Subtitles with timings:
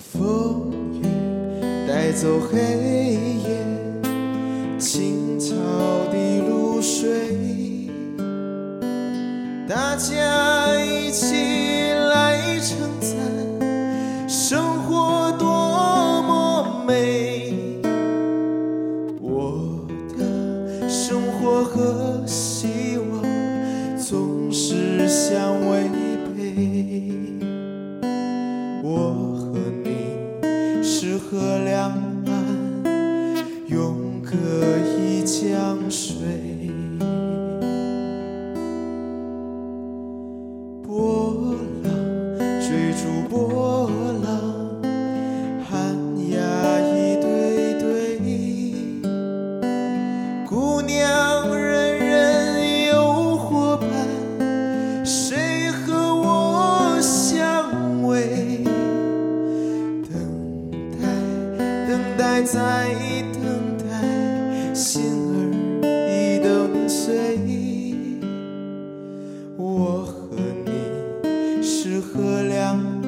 [0.00, 1.02] 风雨
[1.86, 2.58] 带走黑
[3.44, 5.54] 夜，青草
[6.10, 7.88] 的露水，
[9.68, 15.46] 大家一起来称赞生活多
[16.22, 17.52] 么美。
[19.20, 19.86] 我
[20.16, 23.22] 的生活和希望
[23.98, 25.90] 总是相违
[31.30, 31.92] 河两
[32.26, 32.84] 岸，
[33.68, 34.34] 永隔
[34.98, 36.16] 一江水。
[40.84, 41.32] 波
[41.84, 41.92] 浪
[42.60, 43.88] 追逐波
[44.24, 44.28] 浪，
[45.62, 45.96] 寒
[46.32, 46.36] 鸦
[46.80, 46.90] 一
[47.22, 48.18] 对对。
[50.48, 50.98] 姑娘，
[62.32, 62.94] 还在
[63.32, 65.02] 等待心
[65.34, 67.40] 儿已等碎
[69.56, 72.99] 我和你是河两